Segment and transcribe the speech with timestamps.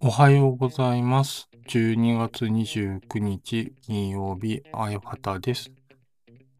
[0.00, 1.48] おはようございます。
[1.68, 5.70] 12月29日金曜日、あやはたです。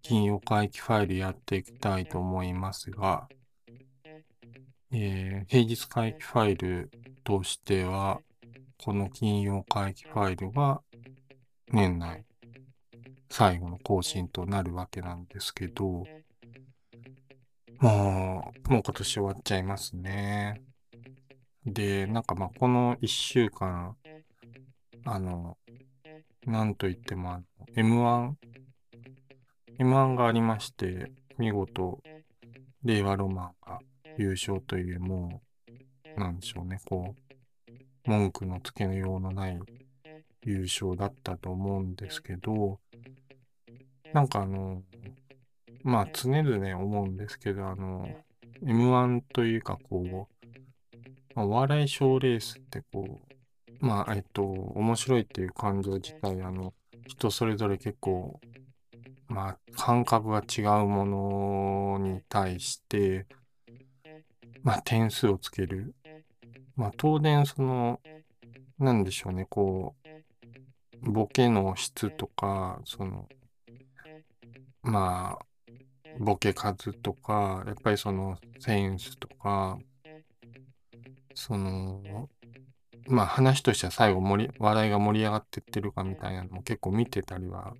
[0.02, 3.26] 金曜会期ファイルやっていきたいと思いますが、
[4.92, 6.92] えー平日会期ファイル
[7.24, 8.20] としては、
[8.78, 10.82] この金曜会期ファイルは
[11.72, 12.24] 年内
[13.30, 16.04] 最後の更新となるわけなんですけど、も
[17.78, 20.60] う、もう今年終わっちゃいますね。
[21.64, 23.96] で、なんかまあこの一週間、
[25.04, 25.56] あの、
[26.44, 27.42] なんといっても
[27.76, 28.32] M1、
[29.78, 32.02] M1 がありまして、見事、
[32.82, 33.78] 令和ロマンが
[34.18, 35.40] 優勝という、も
[36.16, 39.58] う、なんでしょうね、こう、文句のつけのようのない
[40.44, 42.80] 優勝だったと思うんですけど、
[44.12, 44.82] なんかあの、
[45.82, 48.08] まあ常々思うんですけど、あの、
[48.62, 50.40] M1 というかこう、
[51.34, 53.30] まあ、お笑い賞レースってこう、
[53.80, 56.74] まあ、えっと、面白いっていう感情自体、あの、
[57.06, 58.40] 人それぞれ結構、
[59.28, 63.26] まあ、感覚が違うものに対して、
[64.62, 65.94] まあ、点数をつける。
[66.76, 68.00] まあ、当然、その、
[68.78, 69.94] なんでしょうね、こ
[71.02, 73.28] う、ボケの質とか、その、
[74.82, 75.46] まあ、
[76.18, 79.78] ボケ数とか、やっぱりそのセンスとか、
[81.34, 82.28] その、
[83.08, 87.74] まあ話としては最後盛り、話題が盛り上がってってるかみたいなのも結構見てたりは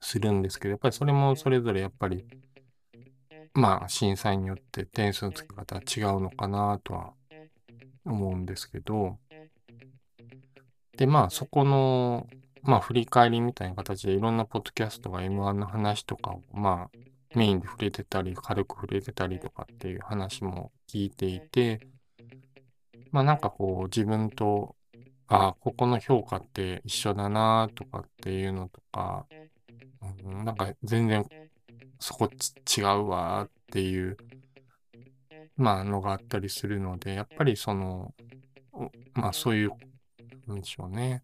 [0.00, 2.24] するんですけど、やっぱりそれもそれぞれやっぱり、
[3.54, 7.12] まあ審査員によって点数の付け方は違うのかなとは
[8.04, 9.18] 思うんですけど、
[10.96, 12.26] でまあそこの、
[12.66, 16.98] まあ振り返りみたいな形でいろんなポッドキャストが M1 の話とかを、まあ
[17.36, 21.86] メインで触れてたり、軽く触れてたりとかっていう話も聞いていて、
[23.10, 24.74] まあなんかこう自分と、
[25.28, 29.26] あここの評価って一緒だなとかっていうのとか、
[30.24, 31.24] うん、なんか全然
[31.98, 34.16] そこち違うわっていう、
[35.56, 38.14] まあのがあったりするので、やっぱりその、
[39.14, 39.70] まあそういう、
[40.46, 41.22] なんでしょうね。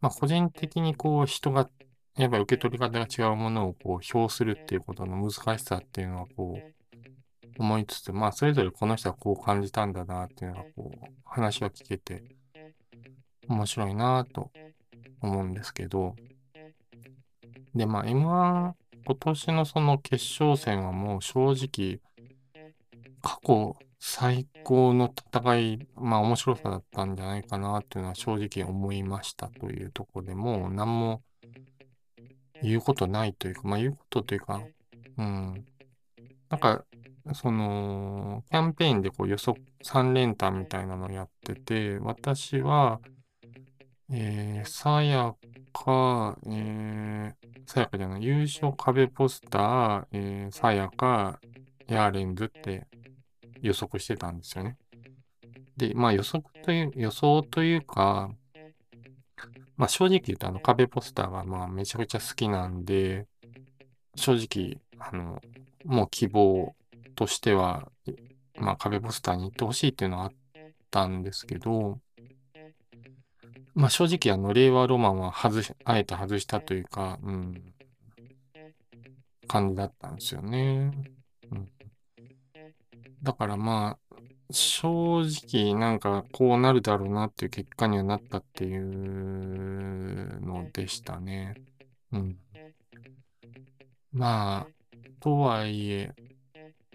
[0.00, 1.68] まあ個人的にこう人が
[2.16, 6.74] やっぱ受け取り方が違うものをこう評するっていうことの難しさっていうのはこう
[7.58, 12.22] 思いつつ、まあそれぞれこの人はこう感じたんだなっていうのがこう話が聞けて
[13.48, 14.50] 面白いなと
[15.20, 16.16] 思うんですけど、
[17.74, 18.72] でまあ M1
[19.04, 22.00] 今年のその決勝戦はもう正直
[23.22, 31.22] 過去最高の戦い、まあ面白さだったんじゃないかなっていうのは正直思いましたというところでもう何も
[32.62, 34.62] 言うことないというか、まあ言うことというか、
[35.18, 35.64] うん。
[36.48, 36.84] なんか、
[37.34, 43.00] その、キャンペーンでこう予測3連単みたいなのをやってて、私は、
[44.10, 45.34] えー、さや
[45.72, 47.32] か、えー、
[47.66, 51.38] さやかじゃない、優勝壁ポスター、えー、さやか、
[51.86, 52.86] ヤーレンズって
[53.62, 54.76] 予測してたんですよね。
[55.76, 58.30] で、まあ予測という、予想というか、
[59.76, 63.26] まあ正直言うとあの壁ポスターがまあめちゃくちゃ好きなんで、
[64.14, 65.40] 正直、あの、
[65.84, 66.74] もう希望
[67.14, 67.90] としては、
[68.58, 70.32] まあ壁ポスターに行ってほしいっていうのはあっ
[70.90, 71.98] たんですけど、
[73.74, 77.72] まあ正直あの令和ロマンは外し、あえて外したというか、うん、
[79.48, 80.92] 感じだったんですよね。
[83.22, 84.14] だからまあ、
[84.52, 91.54] 正直なんかこうなるだろうなっていう結果にはなったっていうのでしたね。
[92.12, 92.38] うん。
[94.12, 94.66] まあ、
[95.20, 96.12] とはいえ、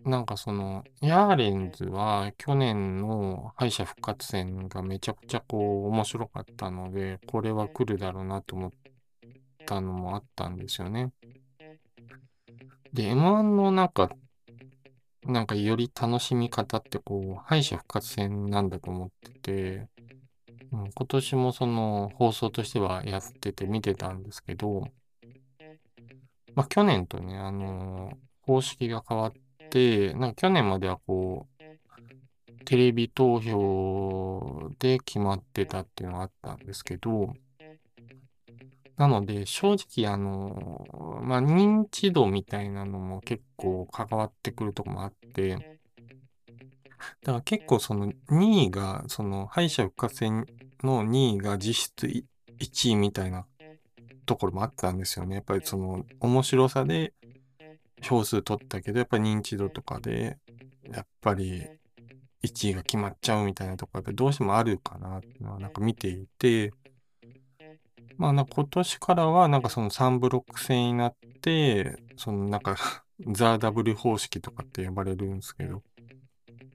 [0.03, 8.71] なんかその、ヤーレンズは去年の敗者復活戦がめちゃくちゃこう面白かったので、これは来るだろうなと思っ
[9.65, 11.11] たのもあったんですよね。
[12.91, 14.09] で、M1 のなんか
[15.25, 19.87] なんかより楽しみ方ってこう、敗者復活戦なんだと思ってて、
[20.71, 24.87] うん、今年もその放送としてはやってて見てたんですけど、
[26.55, 29.33] まあ去年とね、あのー方式が変わっ
[29.69, 37.33] て、なんか去年まではこう、テレビ投票で決まってたっていうのがあったんですけど、
[38.97, 40.85] なので、正直、あの、
[41.21, 45.79] まあ、認知度みたいなのも結構関わってくるとこもあって、
[47.23, 50.45] だから結構その2位が、その敗者復活戦
[50.81, 52.07] の2位が実質
[52.59, 53.45] 1位みたいな
[54.25, 55.35] ところもあったんですよね。
[55.35, 57.13] やっぱりその面白さで
[58.01, 60.37] 票数取ったけど、やっぱり認知度とかで、
[60.89, 61.63] やっぱり
[62.43, 66.71] 1位が決まっちゃうみたいなところ、やっぱどうしてもあるかなっていうのはなんか見ていて、
[68.17, 72.75] まあな今年からはなんかその3ブロック制になって、そのなんか
[73.31, 75.83] ザ・ W 方式とかって呼ばれるんですけど、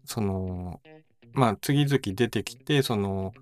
[0.05, 0.81] その、
[1.33, 3.33] まあ次々出てきて、その、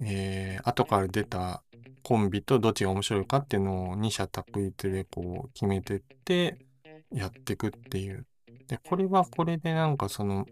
[0.00, 1.62] えー、後から出た
[2.02, 6.58] コンビとどっちが面白いかっていうのを二者択一でこう決めてって
[7.12, 8.26] やっていくっていう。
[8.66, 10.46] で、これはこれでなんかその、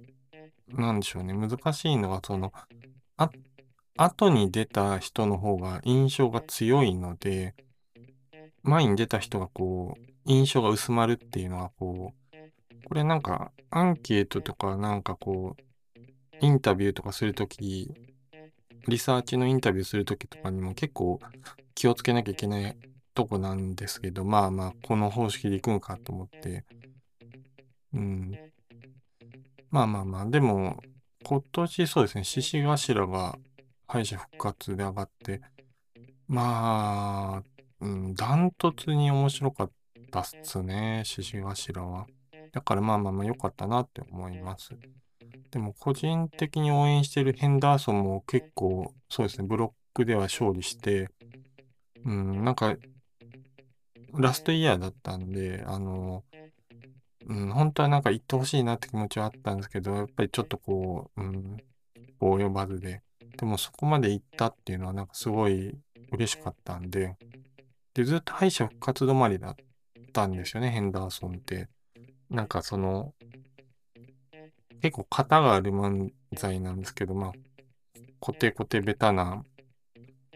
[0.68, 2.52] なんでしょうね、難しいのがその、
[3.16, 3.30] あっ、
[3.98, 7.56] 後に出た人の方が印象が強いので、
[8.62, 15.96] 前に出た人がこう、印象が薄まるっていうのはこう、これなんかアンケートとかなんかこう、
[16.40, 17.92] インタビューとかするとき、
[18.86, 21.18] リサーチのインタビューするときとかにも結構
[21.74, 22.76] 気をつけなきゃいけない
[23.14, 26.64] とこなんですけど、まあまあ、この方式でいくんかと思って、
[27.92, 28.38] うん。
[29.70, 30.80] まあまあまあ、でも、
[31.24, 33.38] 今年そうですね、獅子頭が
[33.88, 35.40] 敗者復活で上がって、
[36.28, 37.42] まあ、
[37.80, 39.70] うん、ダントツに面白かっ
[40.12, 42.06] たっすね、獅子頭は。
[42.52, 44.76] だからまあまあまあ良かったなって思います。
[45.50, 51.08] でも個人的に応援してるヘンダーソンも結構そうですね、ブロックでは勝利して、
[52.04, 52.76] うん、なんか、
[54.12, 56.24] ラストイヤーだったんで、あの、
[57.26, 61.56] うん、本当はなんか行ってほしいなって気持ちはあったんですけど、やっぱりちょっとこう、うん、
[62.18, 63.02] こう及ばずで、
[63.38, 65.78] でもそこまで行ったっていうのはなんかすごい
[66.10, 67.16] 嬉しかったんで、
[67.94, 69.56] で、ずっと敗者復活止まりだっ
[70.12, 71.68] たんですよね、ヘンダーソンって。
[72.28, 73.14] なんかその、
[74.82, 77.32] 結構型がある漫才なんですけど、まあ、
[78.18, 79.44] コテコテベタな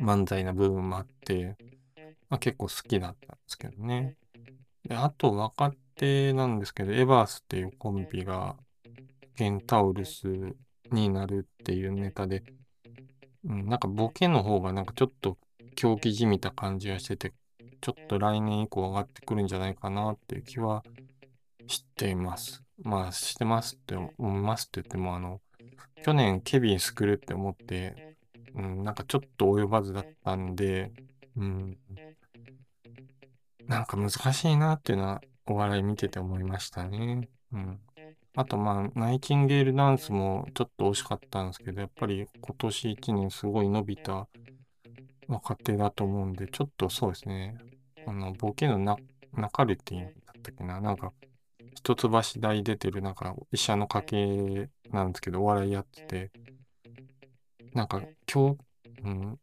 [0.01, 1.57] 漫才な部分もあって、
[2.29, 4.17] まあ、結構好きだったんですけどね。
[4.89, 8.57] であと若手なんですけど、エバースっていうコンビが
[9.37, 10.55] ケンタウルス
[10.91, 12.43] になるっていうネタで、
[13.45, 15.39] うん、なんかボケの方がなんかちょっと
[15.75, 17.33] 狂気じみた感じがしてて、
[17.81, 20.85] ちょっと来年以降上がってくるんじゃないかなっていう気は
[21.67, 22.63] しています。
[22.83, 25.41] まあ、してますって思いますって言っても、あの、
[26.03, 28.17] 去年ケビン救るって思って、
[28.55, 30.93] うん、なんかちょっと及ばずだったんで、
[31.37, 31.79] うん、
[33.67, 37.29] なんか難しいなっていうのはお笑い見てて思いましたね。
[37.53, 37.81] うん。
[38.35, 44.27] あとまあ、ナイチンゲールダンスもちょっと惜しかったんですけど、やっぱり今年1年すごい伸びた
[45.29, 47.59] 若手だと思うんで、ちょっとそうですね。
[48.07, 48.97] あの、ボケのな、
[49.35, 50.81] 中るっていうんだったっけな。
[50.81, 51.13] なんか、
[51.75, 52.09] 一橋
[52.39, 56.31] 大出てるなんか医者の家系なんですけど、お笑いやってて、
[57.75, 58.03] なんか、
[58.33, 58.59] 今日、
[59.05, 59.39] うん、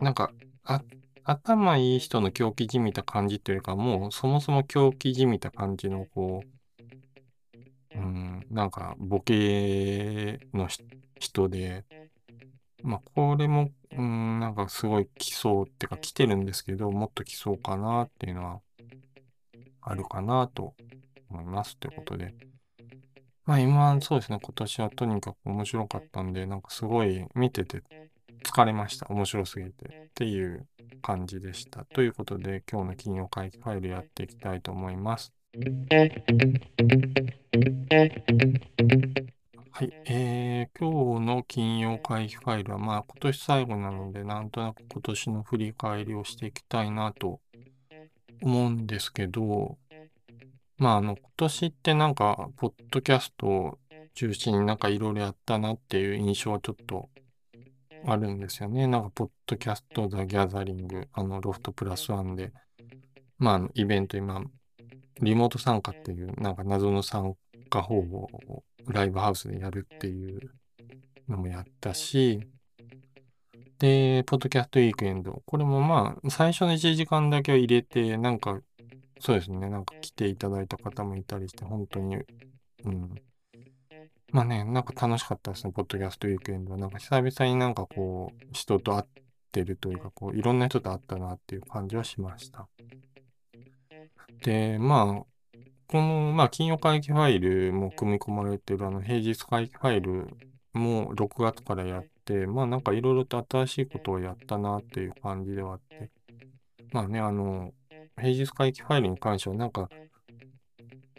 [0.00, 0.32] なんか、
[0.64, 0.82] あ、
[1.24, 6.55] 頭いい人の狂気じみた感じというか、もうそもそも狂気じみた感じの、こう、
[8.56, 10.66] なんか、ボケの
[11.18, 11.84] 人で、
[12.82, 18.60] まあ、これも、うん、なんかすごい来そうってか来てるんですけど、もっと来そうかなっていうのは
[19.82, 20.72] あるかなと
[21.28, 22.34] 思いますということで。
[23.44, 27.82] まあ今、そうですね、今年はとにかく面白かったんで、なんかすごい見てて
[28.42, 29.06] 疲れました。
[29.10, 29.84] 面白すぎて。
[29.84, 30.66] っていう
[31.02, 31.84] 感じでした。
[31.84, 35.34] ということで、今日の金曜会議ファイルやっていきたいと思います。
[35.56, 35.62] は
[39.84, 47.40] い、えー、今日の金曜会議ファイルは、まあ今年最後なので、なんとなく今年の振り返りをしていきたいなと
[48.42, 49.78] 思うんですけど、
[50.76, 53.78] まあ、あの、今年ってなんか、ポッドキャストを
[54.12, 57.08] 中心になんかいろいろやったなっていう印象はちょっと
[58.04, 58.86] あるんですよね。
[58.86, 62.52] なんか、ポッドキャストザ・ギャザリング、あの、ロフトプラスワンで、
[63.38, 64.42] まあ、イベント今、
[65.20, 67.34] リモート参加っていう、なんか謎の参
[67.70, 70.40] 加方法をライブハウスでやるっていう
[71.28, 72.40] のもやったし、
[73.78, 75.42] で、ポッドキャストウィークエンド。
[75.44, 78.60] これもまあ、最初の1時間だけを入れて、なんか
[79.20, 79.68] そうですね。
[79.68, 82.16] なんか来ていただいた方もいたりして、本当に、
[82.84, 83.14] うん。
[84.30, 86.78] まあね、なんか楽しかったですね、ポッドキャストウィークエンドは。
[86.78, 89.04] なんか久々になんかこう、人と会っ
[89.52, 92.68] てるというか、こう、いろんな人と会ったなっていう感じはしました。
[94.42, 100.28] で、まあ、この、まあ、金曜会議ファイルも組み込まれてるあの、平日会議ファイル
[100.72, 106.10] も6月からやって、まあなんかいろいろと新しいことをやったなっていう感じではあって、
[106.92, 107.72] まあね、あの、
[108.18, 109.88] 平日会議ファイルに関してはなんか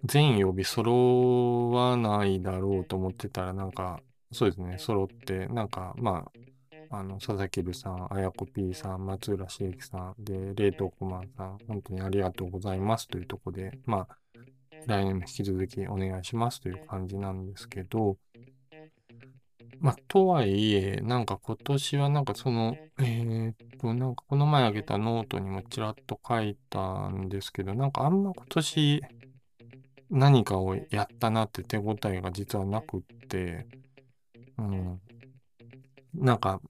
[0.04, 4.00] 全曜日揃わないだろうと思ってたらなんか
[4.32, 6.32] そうですね揃ってなんかまあ
[6.90, 14.18] あの、佐々木るさん、あやこ P さん、松浦茂樹さん、で、冷凍コマンさん、本当にありがとうございますというところで、まあ、
[14.86, 18.18] 来年も引き続きお願いしますという感じなんですけど、
[19.80, 29.02] まあ、とはいえ、なんか今年はなんかその、えー、っと、なんかこの前あげたノートにもちらっと書いたんですけど、なんかあんま今年
[30.10, 33.68] 何かをやったなって手応えが実はなくって、
[34.58, 35.02] うん。
[36.18, 36.62] なんか、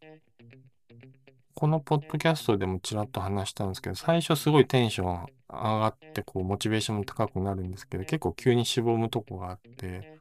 [1.54, 10.20] このポッドキャストでもちらっと話したんですけど、最初すごいテンション上がって、こう、モチベーションも高くなるんですけど、結構急にしぼむとこがあって、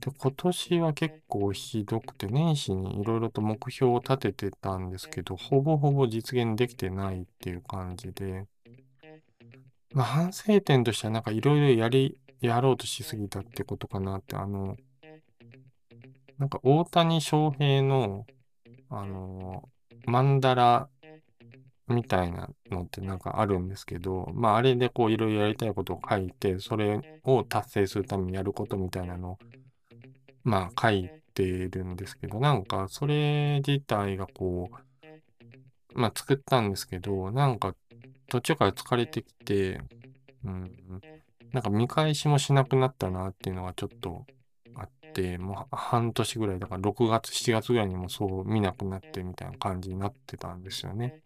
[0.00, 8.46] で、今年は結構ひどくて、年始にいろいろと目標を立ててたんですけど、ほぼほぼ実現できてないっていう感じで、
[9.92, 14.76] まあ、反省点としてはなんかいろいろやり、やろうとしすぎたってことかなって、あの、
[16.38, 18.26] なんか大谷翔平の、
[18.90, 19.68] あの、
[20.06, 20.88] マンダラ
[21.88, 29.38] みたいなのってなんかあるんですけど、まああれでこういろいろやりたいことを書いて、それを達成するためにやることみたいなのを
[30.44, 34.70] まあ書いてるんですけど、なんかそれ自体がこ
[35.94, 37.74] う、まあ作ったんですけど、なんか
[38.28, 39.80] 途中から疲れてきて、
[40.44, 40.70] うん、
[41.52, 44.26] なんか見返しもしなくなったなっていうのがちょっと、
[45.38, 51.20] もう半年ぐらい、だから6月、7月ぐらいにもそう見なくなってみたいな感じになってたんですよね。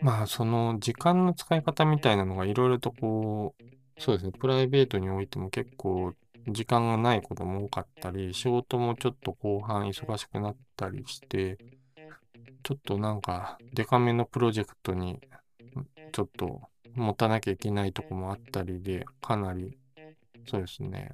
[0.00, 3.62] まあその時間の使い方みたいなのがいろいろとこう、
[4.00, 6.14] そうですね、プライベートにおいても結構
[6.48, 11.56] 時間がないことも多かったり、仕事もちょっと後半忙しくなったりして、
[12.64, 15.20] ちょっとなんかデカめのプロジェクトに
[16.12, 16.62] ちょっと
[16.94, 19.78] 持たなきゃいけないとこもあったりで、かなり、
[20.48, 21.12] そうですね。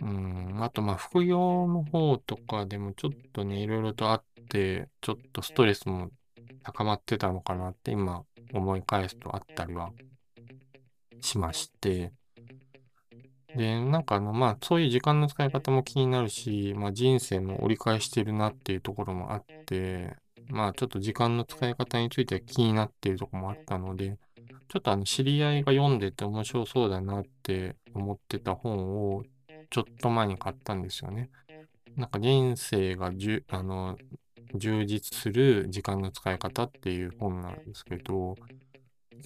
[0.00, 6.10] うん、あとまあ副業の方とかでもちょっとね、いろいろとあって、ちょっとストレスも
[6.62, 9.90] 高まってたのかなって今思い返すとあったりは
[11.20, 12.12] しまして、
[13.56, 20.16] で、なんかあの、まあ、そういう時間の使い方も気になるし、まあ、人生も折り返してるなっていうところもあって、
[20.48, 24.18] まあ、ちょっと時間の使い方については気になっているところもあったので、
[24.68, 29.22] ちょっとあの、知り合いが読んでて面白そうだなって思ってた本を、
[29.74, 31.30] ちょっと前に買ったんですよね。
[31.96, 33.98] なんか人生がじゅ、あの、
[34.54, 38.36] 充実する時間の使い方っていう本なんですけど、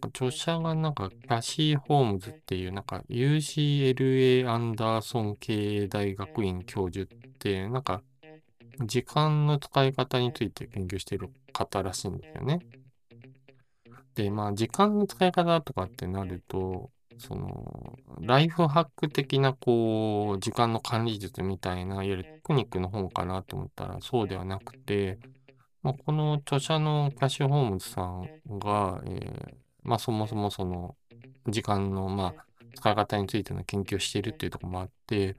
[0.04, 8.02] 著者がなんか、キャシー・ホームズっていう、なんか、UCLA アンダーソン系大学院教授って、なんか、
[8.86, 12.60] 時間の使い方について研究している方らしいんですよね。
[14.14, 25.18] で、まあ、時間の使い方とかってなると、その、ライフハック的な、こう、時間の管理術みたいな、いわゆるテクニックの本かなと思ったら、そうではなくて、
[25.82, 28.26] まあ、この著者のキャッシー・ホームズさん
[28.58, 30.96] が、えーまあそもそもその
[31.46, 32.44] 時間のまあ
[32.74, 35.34] 使い方についての研究をしているっていうところもあって、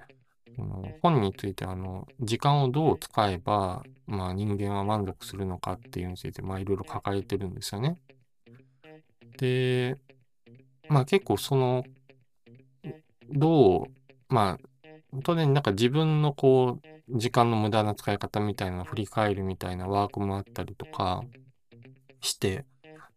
[0.55, 8.00] その本についてあの時間をどう使えば、まあ、人間は満足するのかっていうのについてまあいろいろ書かれてるんですよね。
[9.38, 9.98] で、
[10.89, 11.84] まあ結構その
[13.31, 14.69] どう、まあ
[15.24, 21.24] 当然なんか自分のこう時間の無駄な使い方みたいな振り返るみたいなワークもあったりとか
[22.22, 22.65] して、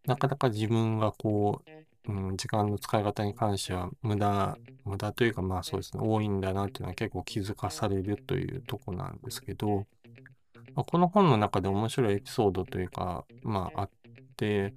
[0.06, 1.62] なかなか自分がこ
[2.08, 9.86] う、うん、時間の使い方に関しては無駄、無駄というかまあそうですね、多いんだなっていうのは結構気づかされるというとこなんですけど、
[10.74, 13.90] まあ、この本の中で面白いエピソードというか、まああっ
[14.36, 14.74] て、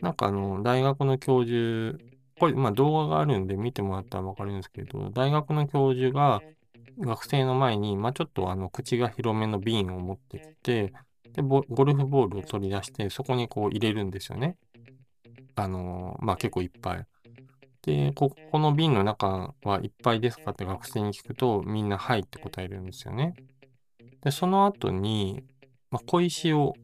[0.00, 1.98] なんかあの、大学の教授、
[2.42, 6.42] これ、まあ動画があるんで見てもらったらわかるんですけど、大学の教授が
[6.98, 10.92] 学生の前に、まあちょっとあの、口が広めの瓶を持ってきて、
[11.34, 14.56] で、ゴルフボールを取り出して、そこにこう入れるんですよね。
[15.54, 17.06] あの、まあ結構いっぱい。
[17.82, 23.36] で、ここの瓶の中はいっぱいですかって学生に聞くと、みんなはいって答えるんですよね。
[24.20, 25.44] で、その後に、
[25.92, 26.74] まあ、小石を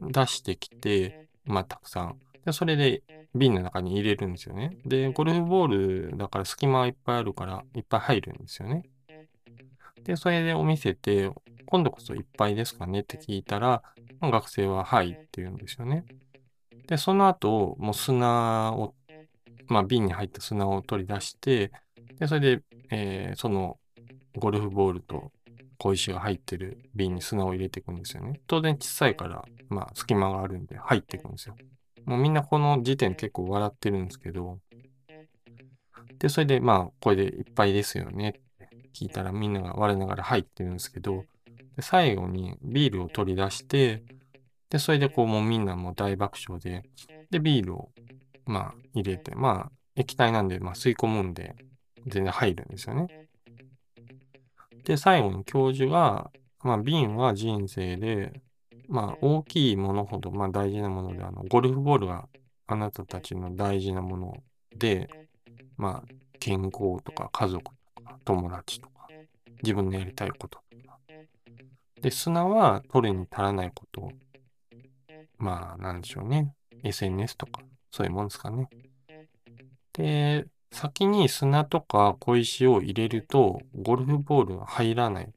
[0.00, 2.16] 出してきて、まあたくさん。
[2.44, 4.78] で、それで瓶の中に入れるんですよね。
[4.86, 8.84] で、ゴルフボールだから隙間いっぱいあるから、いっぱい入るんですよね。
[10.04, 11.30] で、それでお店て、
[11.66, 13.82] 今度こそいっぱいですかねって聞いたら、
[14.20, 16.04] 学生ははいって言うんですよね。
[16.86, 18.94] で、その後、もう砂を、
[19.66, 21.72] まあ瓶に入った砂を取り出して、
[22.18, 23.78] で、それで、えー、その
[24.36, 25.32] ゴルフボールと
[25.78, 28.40] 小石が入ってる瓶に砂を入れていくんですよね。
[28.46, 31.56] 当然小さいから、まあ隙間があるんで入っていくんですよ。
[32.06, 34.58] もうみんなこの時点結構笑ってるんですけど、
[36.18, 41.24] で、それでまあこれでいっぱいですよねって聞いたらみんなが我ながら入ってるんですけど、
[41.76, 44.02] で最後にビールを取り出して、
[44.70, 46.82] で、それでこうもうみんなもう大爆笑で、
[47.30, 47.90] で、ビールを
[48.46, 51.56] まあ入れて、まあ液体なんで、まあ吸い込むんで
[52.06, 53.28] 全然入るんですよね。
[54.84, 56.30] で、最後に教授が、
[56.62, 58.40] まあ瓶は人生で、
[58.88, 62.28] まあ大きいものほど、まあ大事なもので、あの、ゴルフボールが
[62.66, 64.42] あなたたちの大事なもの
[64.76, 65.08] で、
[65.76, 67.64] まあ健康とか家族
[67.94, 69.08] とか友達とか、
[69.62, 70.98] 自分のやりたいこととか。
[72.00, 74.10] で、砂は取るに足らないこと
[75.38, 76.54] まあ、なんでしょうね。
[76.82, 78.68] SNS とか、そういうもんですかね。
[79.92, 85.32] で、先に砂とか小石を入れると、ゴルフボールが入らない。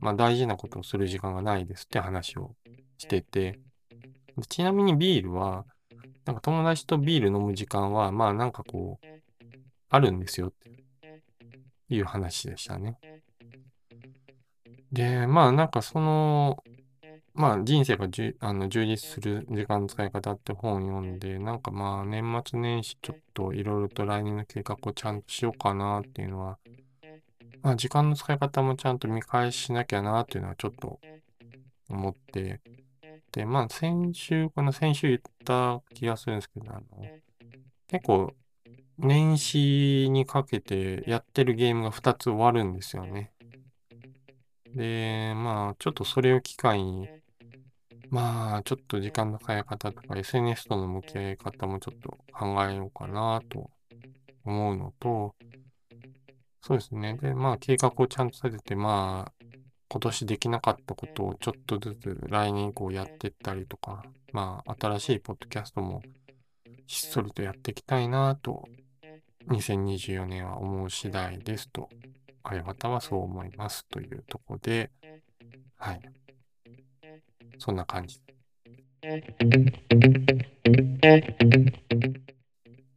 [0.00, 2.54] まあ、大事なことをする時間がないですって話を
[2.98, 3.58] してて。
[4.48, 5.64] ちなみにビールは、
[6.24, 9.06] なんか友達とビール飲む時間は、まあなんかこう、
[9.88, 10.84] あるんですよって
[11.88, 12.98] いう話でしたね。
[14.92, 16.62] で、まあなんかその、
[17.34, 26.58] まあ人生がじゅあの充実する時間の使い方って本読んで、なんかまあ年末年始ちょっといろいろと来年の計画をちゃんとしようかなっていうのは、
[27.62, 31.00] まあ時間の使い方もちゃんと見返しなきゃなっていうのはちょっと
[31.88, 32.60] 思って、
[33.44, 36.82] まあ先週かな、先週言った気がするんですけど、あの、
[37.88, 38.34] 結構
[38.98, 43.32] 年始にかけてやってるゲームが2つ終わるんですよね。
[44.74, 47.08] で、まあちょっとそれを機会に、
[48.10, 53.70] まあ、ちょっと時間の使い方とか SNS との向き合い方もちょっと考えようかなと
[54.44, 55.34] 思うのと、
[56.62, 57.18] そうですね。
[57.20, 59.37] で、まあ、計画をちゃんと立てて、まあ、
[59.90, 66.02] 今年できなかったことをちょっとずつ来年以降やっていったりとか、まあ、新しいポッドキャストも
[66.86, 68.68] ひっそりとやっていきたいなと、
[69.48, 71.88] 2024年は思う次第ですと、
[72.42, 74.90] あや方はそう思いますというところで、
[75.76, 76.00] はい。
[77.58, 78.20] そんな感じ。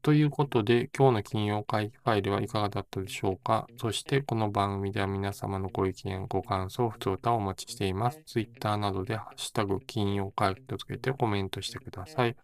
[0.03, 3.67] ということで、今日の金曜会議ファイルはいかがだったでしょうか？
[3.77, 8.19] そしてこの番組では皆様のご意見、ご感想、普通歌をお待ちしています。
[8.25, 12.35] Twitter などでハッシュタグ金曜会議とつけてコメントしてください。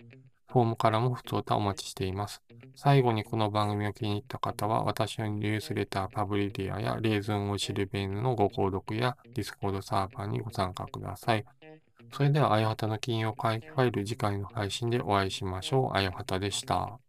[0.50, 2.44] フォームからも普通歌お待ちしています。
[2.76, 11.44] 最後にこの番組を気に入った方は、私のニュースレターパブリディアやレーズンを知るベーヌのご購読や Discord サーバーにご参加ください。
[12.14, 15.98] それでは、あやはたの金曜会議ファイル次回の配信でお会いしましょう。
[15.98, 17.00] あやはたでした。